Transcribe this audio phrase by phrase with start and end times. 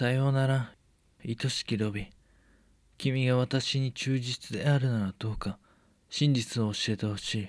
[0.00, 0.72] さようなら、
[1.22, 2.06] 愛しきロビン。
[2.96, 5.58] 君が私に忠実であるならどうか、
[6.08, 7.48] 真実を教えてほしい。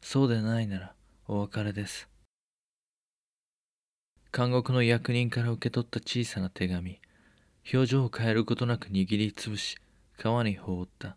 [0.00, 0.94] そうでないなら、
[1.28, 2.08] お別れです。
[4.36, 6.98] 監獄の役人から受け取った小さな手紙。
[7.72, 9.76] 表情を変えることなく握りつぶし、
[10.16, 11.16] 川に放った。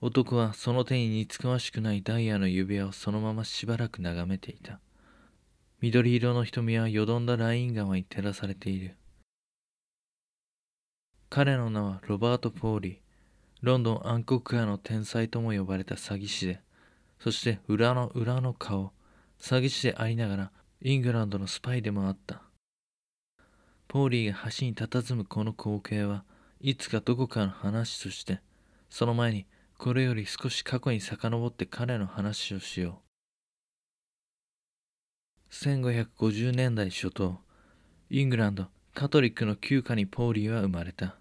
[0.00, 4.80] 男はその手に似つかわしくないダイヤの指輪をそのまましばらく眺めていた。
[5.82, 8.96] 緑色の瞳はよどんだライン川に照らされている。
[11.28, 12.96] 彼の名はロバート・ポーリー。
[13.60, 16.60] ロンドン暗黒家の天才とも呼ばれた詐欺師で、
[17.18, 18.92] そして裏の裏の顔、
[19.38, 22.42] 詐欺師でありながらイングランドのスパイでもあった。
[23.86, 26.24] ポーリーが橋に佇むこの光景は
[26.60, 28.40] いつかどこかの話として、
[28.88, 29.46] その前に
[29.76, 33.05] これより少し過去に遡って彼の話をしよう。
[35.50, 37.38] 1550年代初頭、
[38.10, 41.16] イングランドカトリックの旧家にポーリーは生まれた。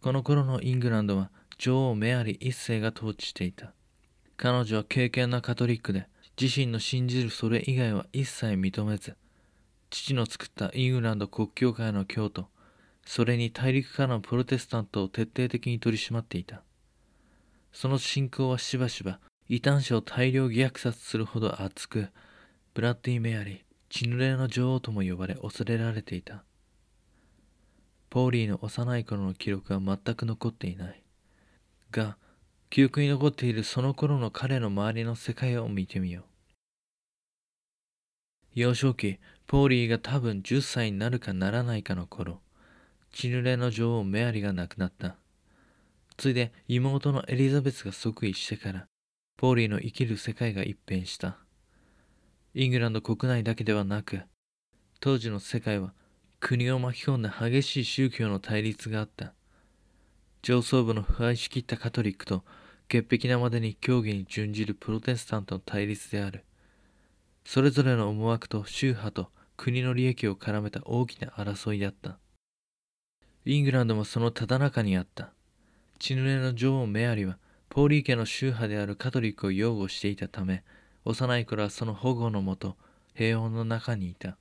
[0.00, 3.72] この頃のイングランドは女王メアリー一世が統治していた。
[4.36, 6.08] 彼女は敬虔なカトリックで、
[6.40, 9.14] 自身の信じるそれ以外は一切認めず、
[9.90, 12.48] 父の作ったイングランド国教会の教徒、
[13.04, 16.62] それに大陸からのプロテスタントを徹底的に取り締まっていた。
[17.72, 22.08] その信仰はしばしば異端者を大量虐殺するほど熱く、
[22.80, 23.58] ブラッディ・メアリー、
[23.90, 26.44] 血濡れの女王とも呼ばれ恐れられていた。
[28.08, 31.02] ポーリーの幼い頃の記録は全く残っていない。
[31.90, 32.16] が、
[32.70, 36.24] 記憶に残っているその頃の彼の周りの世界を見てみよう。
[38.54, 42.40] 幼少期、ポーリーが多分10歳になるかならないかの頃、
[43.12, 45.16] 血濡れの女王メアリが亡くなった。
[46.16, 48.86] ついで妹のエリザベスが即位してから、
[49.36, 51.40] ポーリーの生きる世界が一変した。
[52.52, 54.22] イングランド国内だけではなく、
[54.98, 55.92] 当時の世界は
[56.40, 59.34] 国を巻き込んだ激しい宗教の対立があった。
[60.42, 62.42] 上層部の腐敗しきったカトリックと
[62.88, 66.44] 潔癖なまでに教義に準じるプロテスタントの対立である。
[67.44, 72.18] それぞれの思惑と宗派と国の利益を絡めた大きな争いだった。
[73.44, 75.32] イングランドもそのただ中にあった。
[76.00, 80.64] 血濡れの女王メアリは、ポーリー家の宗派であるカトリックを擁護していたため、
[81.04, 82.76] 幼い頃はその保護のもと、
[83.14, 84.36] 平穏の中にいた。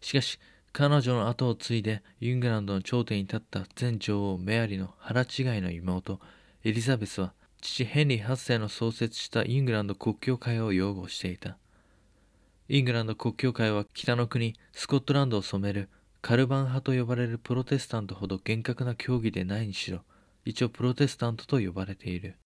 [0.00, 0.38] しかし、
[0.72, 5.26] 彼女の後を継いでイングランドの頂点に立った前女王メアリの腹違い
[5.60, 6.20] の妹、
[6.64, 11.58] エリザベスは、父ヘンリー8世の創設したイングランド国教会を擁護していた。
[12.70, 15.88] イングランド国教会は北の国スコットランドを染める
[16.20, 20.00] カルバン派と呼ばれるプロテスタントほど厳格な教義でないにしろ
[20.44, 22.36] 一応プロテスタントと呼ばれている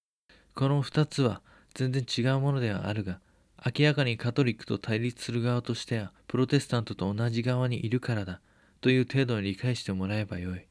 [0.55, 1.43] この2つは
[1.75, 3.21] 全然違うものではあるが
[3.65, 8.41] 明らかにカトリックと対立する側としてはプロテスタントと同じ側にいるからだ
[8.81, 10.67] という程度に理解してもらえばよい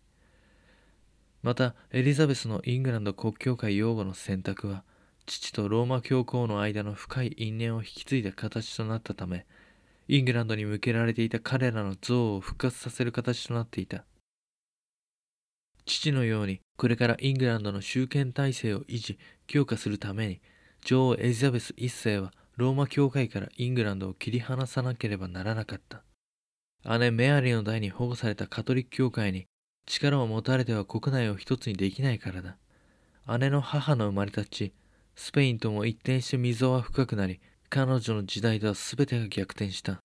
[1.43, 4.83] またエリザベスのイングランド国教会擁護の選択は
[5.25, 9.45] 父とローマ教皇の間の深い因縁を引き継いだ形となったため、
[10.07, 14.03] イングランドに向けられていた彼らの像を復活させる形となっていた。
[15.85, 19.17] 父のように、これからイングランドの集権体制を維持、
[19.47, 20.41] 強化するために、
[20.83, 26.03] 女王エリザベス一世はローマ教会からイングランドを切り離さなければならなかった。
[26.99, 29.45] 姉メアリーの代に保護されたカトリック教会に
[29.85, 32.57] 力を持たれては国内を一つにできないからだ。
[33.39, 34.73] 姉の母の生まれたち、
[35.15, 37.39] スペインとも一転して溝は深くなり、
[37.69, 39.99] 彼女の時代では全てが逆転した。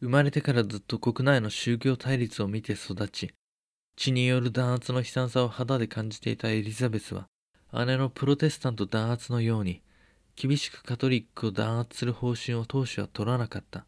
[0.00, 3.30] 生まれてからずっと国内の宗教対立を見て育ち、
[3.96, 7.26] 血による弾圧の悲惨さを肌で感じていたエリザベスは、
[7.86, 9.82] 姉のプロテスタント弾圧のように、
[10.36, 13.86] 厳しくカトリックを弾圧する方針を当初は取らなかった。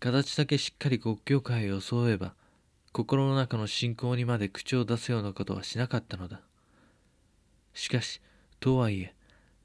[0.00, 2.34] 形だけしっかり国教会を装えば、
[2.92, 6.40] 心の中の信仰にまで口を出すようなことはしなかったのだ。
[7.74, 8.22] しかし、
[8.58, 9.14] とはいえ、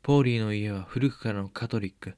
[0.02, 2.16] ポーリーの家は古くからのカトリック。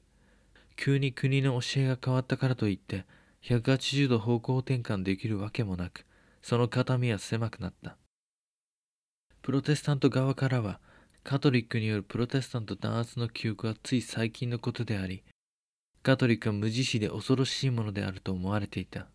[0.74, 3.06] 急に国の教えが変わったからといって、
[3.44, 6.04] 180度方向転換できるわけもなく、
[6.42, 7.96] その肩身は狭くなった。
[9.42, 10.80] プロテスタント側からは、
[11.28, 15.24] カトリックによるプロテスタント弾圧の記憶はつい最近のことであり、
[16.04, 19.08] カトリックは無慈悲で恐ろしいものであると思われていた。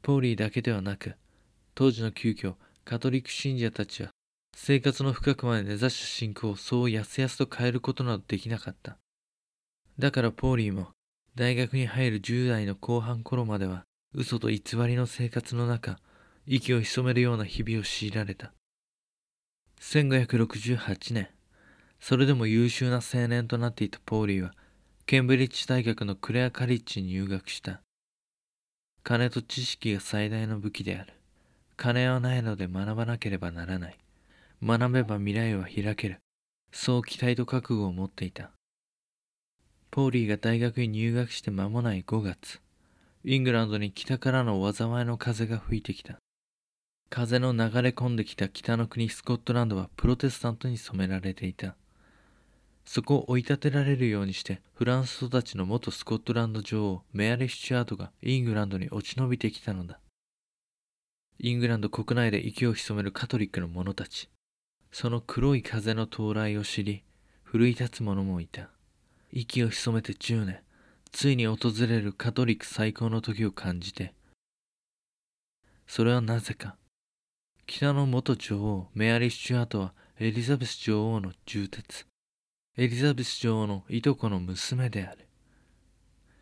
[0.00, 1.14] ポーリーだけではなく、
[1.74, 2.54] 当時の急遽、
[2.86, 4.08] カトリック信者たちは
[4.56, 8.96] 生活の深くまで根ざした信仰をそうやすやすと変えることなどできなかった。
[9.98, 10.88] だからポーリーも
[11.34, 13.84] 大学に入る10代の後半頃までは
[14.14, 15.98] 嘘と偽りの生活の中、
[16.46, 18.54] 息を潜めるような日々を強いられた。
[19.80, 21.28] 1568年、
[22.00, 24.52] それでも優秀な青年となっていたポーリーは、
[25.06, 27.80] ケンブリッジ大学のクレアカリッジに入学した。
[29.02, 31.14] 金と知識が最大の武器である。
[31.76, 33.98] 金はないので学ばなければならない。
[34.62, 36.18] 学べば未来は開ける。
[36.72, 38.50] そう期待と覚悟を持っていた。
[39.90, 42.60] ポーリーが大学に入学して間もない5月、
[43.24, 46.18] イングランドに北からの災いの風が吹いてきた。
[47.10, 51.74] 風の流れ込んできた北の国スコットランドはプロテスタントに染められていた。
[52.84, 60.00] そこを追い立てられるようにしてフランス育ちの元スコットランド女王メアリー・スチュアートがイングランドに落ち延びてきたのだ。
[61.38, 64.28] イングランド国内で息を潜めるカトリックの者たち。
[64.90, 67.04] その黒い風の到来を知り、
[67.42, 68.70] 奮い立つ者もいた。
[69.32, 70.60] 息を潜めて10年、
[71.12, 71.58] ついに訪
[71.88, 74.14] れるカトリック最高の時を感じて。
[75.86, 76.76] それはなぜか。
[77.70, 82.06] 北の元女王メアリー・スチュアートはエリザベス女王の重鉄。
[82.78, 85.28] エリザベス女王のいとこの娘である。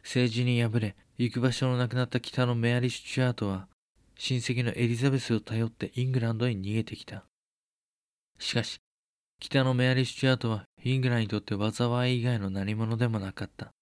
[0.04, 3.66] 政治に敗れ、行く場所のなくなった北のメアリー・スチュアートは、
[4.16, 7.24] 親戚のエリザベスを頼ってイングランドに逃げてきた。
[8.38, 8.78] しかし、
[9.40, 13.72] 北のメアリー・スチュアートはイングランドにとって災い以外の何者でもなかった。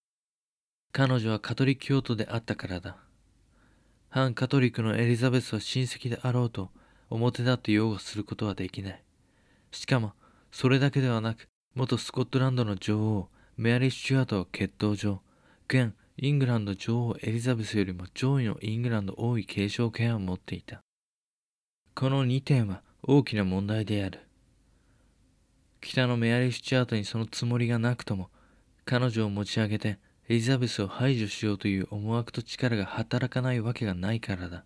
[0.93, 2.97] 彼女はカトリック教徒であったからだ。
[4.09, 6.71] 反カトリックのエリザベスは親戚であろうと
[7.11, 9.03] 表立って擁護することはできない。
[9.71, 10.13] しかも、
[10.51, 15.21] それだけではなく、元スコットランドの女王、メアリー・スチュアートは血統上、
[15.69, 20.81] 現イングランド女王エリザベスよりも上位のイングランド王位継承権を持っていた。
[21.95, 24.21] この2点は大きな問題である。
[25.81, 28.31] 北のメアリー・スチュアートにそのつもりがなくとも、
[28.85, 29.99] 彼女を持ち上げて
[30.29, 34.65] エリザベスを排除しようという思惑と力が働かないわけがないからだ。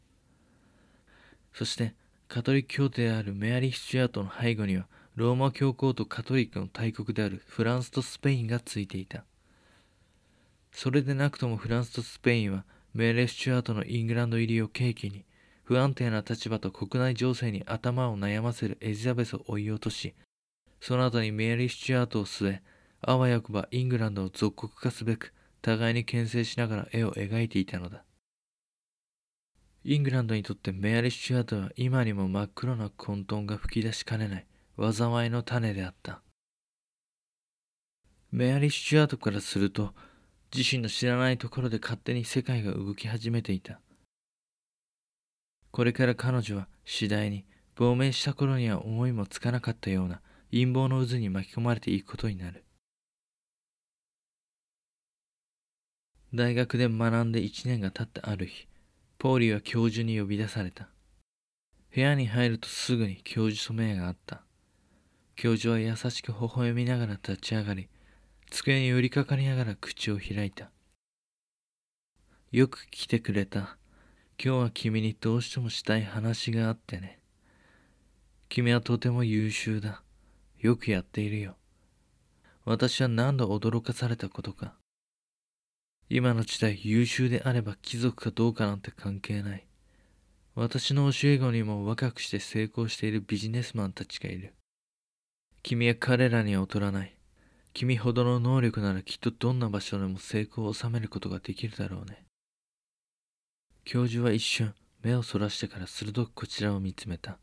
[1.54, 1.94] そして、
[2.28, 4.86] カトリック教徒であるメアリー・スチュアートの背後には、
[5.16, 9.24] ローマ教皇とカトリックの大国であるフランスとスペインがついていた。
[10.70, 15.24] それでなくともフランスとスペインは、メアリー・スチュアートのイングランド入りを契機に、
[15.64, 20.14] 不安定な立場と国内情勢に頭を悩ませるエリザベスを追い落とし、
[20.82, 22.62] その後にメアリー・スチュアートを据え、
[23.00, 25.32] あわよくばイングランドを属国化すべく、
[25.62, 28.04] 互いに牽制しながら絵を描いていたのだ。
[29.84, 34.46] イングランドにとってメアリー・スチュアートは今にも真っ黒な混沌が吹き出しかねない
[34.92, 36.22] 災いの種であった。
[38.30, 39.94] メアリー・スチュアートからすると、
[40.54, 43.80] 自身の知らないところで勝手に世界が動き始めていた。
[45.70, 47.44] これから彼女は次第に
[47.76, 50.20] 亡命した頃には思いもつかなかったような
[50.50, 52.64] 陰謀の渦に巻き込まれていくことになる。
[56.34, 58.66] 大学で学んで1年が経ったある日、
[59.18, 60.88] ポーリーは教授に呼び出された。
[61.92, 64.42] 部屋に入るとすぐに教授と目があった。
[65.34, 67.88] 教授は優しく微笑みながら立ち上がり、
[68.48, 70.70] 机に寄りかかりながら口を開いた。
[72.52, 73.76] よく来てくれた。
[74.40, 77.18] 今日は君にどうしてもしたい話があってね。
[78.48, 80.04] 君はとても優秀だ。
[80.60, 81.56] よくやっているよ。
[82.64, 84.77] 私は何度驚かされたことか。
[86.10, 89.66] 今の時代優秀であれば貴族かどうかなんて関係ない。
[90.54, 94.54] 私の教え子にも若くして成功しているビジネスマンたちがいる。
[95.62, 97.14] 君は彼らには劣らない。
[97.74, 102.24] 君ほどの能力ならきっとどんな場所でも成功を収めることができるだろうね。
[103.84, 107.38] 教授は一瞬目をそらしてから鋭くこちらを見つめた。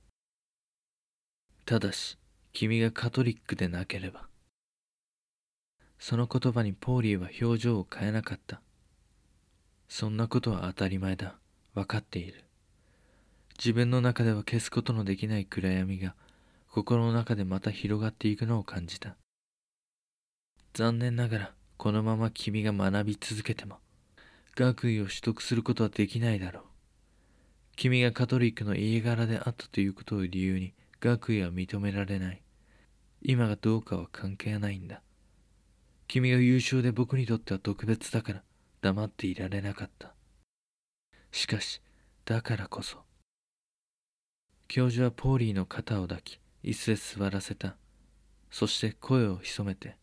[1.65, 2.17] ただし、
[2.51, 4.27] 君がカトリックでなければ。
[6.07, 8.61] その言葉にポーリーは表情を変えなかった。
[9.89, 11.33] そんなことは当たり前だ。
[11.73, 12.43] 分かっている。
[13.57, 16.13] 自分の中では消すことのできない暗闇が
[16.69, 19.15] 心の中でまた広がっていくのを感じた。
[20.75, 23.77] 残念ながらこのまま君が学び続けても
[24.55, 26.63] 学位を取得することはできないだろう。
[27.77, 32.43] 君がカトリックの家柄であったということを理由に学位は認められない。
[33.23, 35.01] 今がどうかは関係ないんだ。
[36.07, 38.43] 君が優秀で僕にとっては特別だから
[38.81, 40.13] 黙っていられなかった。
[41.31, 41.81] しかし、
[42.25, 42.99] だからこそ。
[44.67, 47.75] 教授はポーリーの肩を抱き、椅子へ座らせた。
[48.49, 49.97] そして声を潜めて、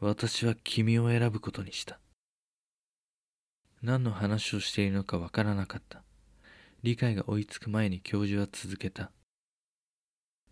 [0.00, 1.98] 私は君を選ぶことにした。
[3.82, 6.02] 何の話をしているのかわからなかった。
[6.82, 9.10] 理解が追いつく前に教授は続けた。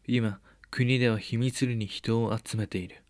[0.07, 3.02] 今、国では秘密裏に人を集めている。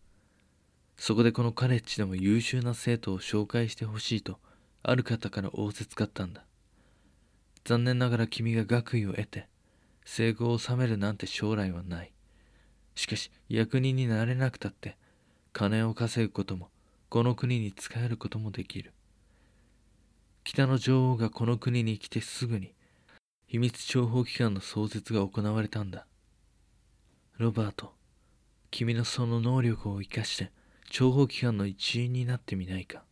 [1.05, 4.39] そこでこのカレッジでも優秀な生徒を紹介してほしいと、
[4.85, 6.45] ある方から仰せつかったんだ。
[7.65, 9.49] 残念ながら君が学位を得て、
[10.05, 12.13] 成功を収めるなんて将来はない。
[12.95, 14.97] しかし、役人になれなくたって、
[15.53, 16.69] 金を稼ぐことも、
[17.09, 18.93] この国に仕えることもできる。
[20.45, 22.75] 北の女王がこの国に来てすぐに
[23.49, 26.07] 秘密諜報機関の創設が行われたんだ
[27.39, 27.93] ロバート
[28.71, 30.53] 君のその能力を生かして
[30.93, 33.03] 諜報機関の一員になってみないか。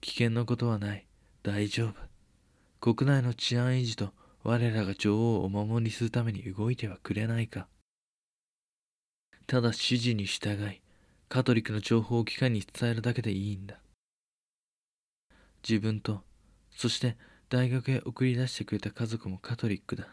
[0.00, 1.06] 危険なことはない。
[1.42, 1.92] 大丈
[2.80, 2.94] 夫。
[2.94, 4.14] 国内の治安維持と
[4.44, 7.68] 我らが女王をお守りするために動いてはくれないか。
[9.46, 10.80] ただ指示に従い
[11.28, 13.76] カトリックの情報機関に伝えるだけでいいんだ。
[15.68, 16.22] 自分と
[16.70, 17.18] そして
[17.50, 20.08] 大学へ送り出してくれた家族もカトリックだ。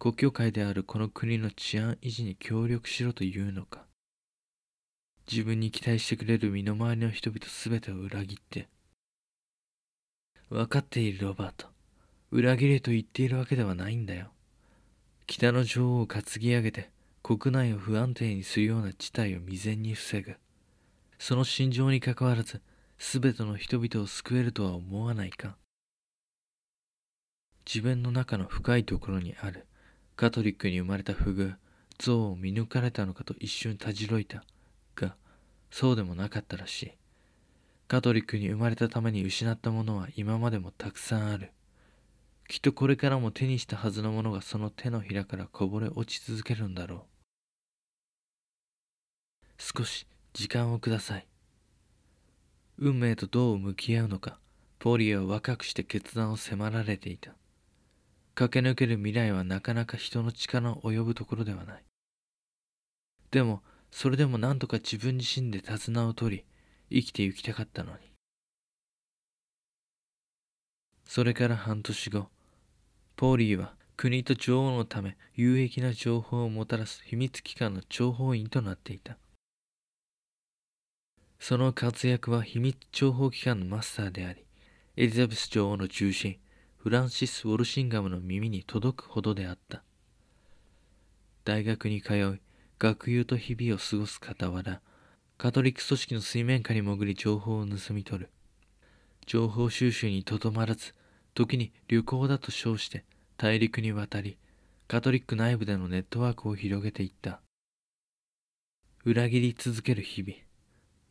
[0.00, 3.84] 国境会であるこの国の治安維持に協力しろというのか。
[5.30, 8.68] 自分に期待してくれる身の回りの人々全てを裏切って
[10.50, 11.68] 分かっているロバート
[12.30, 14.32] 裏切れと言っているわけではないんだよ。
[15.26, 16.90] 北の女王を担ぎ上げて
[17.22, 20.36] 国内を不安定にするような事態を未然に防ぐ。
[21.18, 22.62] その心情にかかわらず
[22.98, 25.56] 全ての人々を救えるとは思わないか。
[27.66, 29.66] 自分の中の深いところにある
[30.16, 31.54] カトリックに生まれた不遇
[31.98, 34.42] 像を見抜かれたのかと一瞬たじろいた。
[35.72, 36.92] そうでもなかったらしい。
[37.88, 41.50] カトリックに生まれたために失ったものは今までもたくさんある。
[42.46, 47.00] きっとこれからも手にしたはずのものがその手のひらからこぼれ落ち続けるんだろう。
[49.78, 51.26] 少し時間をください。
[52.76, 54.38] 運命とどう向き合うのか。
[54.78, 57.34] ポリエは若くして決断を迫られていた。
[58.34, 61.84] 駆け抜ける未来はなかなか人の力の及ぶところではない。
[63.30, 63.62] でも
[63.92, 66.44] それでも何とか自分自身で手綱を取り
[66.90, 67.98] 生きて行きたかったのに。
[71.04, 72.28] それから半年後
[73.16, 79.18] ポーリーは国と女王のため有益な情報をもたらす秘密機関の諜報員となっていた。
[81.38, 84.44] その活躍は秘密諜報機関のマスターであり
[84.96, 86.38] エリザベス女王の重臣
[86.78, 89.82] フランシス・ウォルシンガムの耳に届くほどであった。
[91.44, 92.40] 大学に通い
[92.82, 94.80] 学友と日々を過ごす傍ら
[95.38, 98.30] カトリック組織の水面下に潜り情報を盗み取る。
[99.24, 100.92] 情報収集にとどまらず
[101.32, 103.04] 時に旅行だと称して
[103.36, 104.36] 大陸に渡り
[104.88, 107.40] カトリック内部でのネットワークを広げていった。
[109.04, 110.36] 裏切り続ける日々。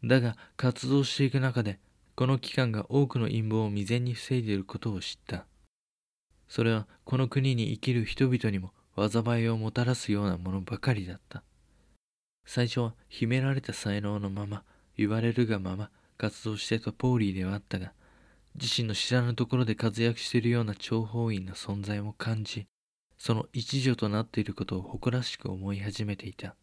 [0.03, 1.79] だが活動していく中で
[2.15, 5.45] この機関が多くの陰謀を未然に防いでいることを知った。
[6.49, 11.45] それはこの国に生きる人々にも災いをもたらすようなものばかりだった。
[12.45, 14.63] 最初は秘められた才能のまま
[14.97, 17.93] 言われるがまま活動していたポーリーではあったが
[18.55, 22.67] 自身の知らぬところで活躍しているような諜報員の存在も感じ
[23.17, 26.55] その一助となっていることを誇らしく思い始めていた。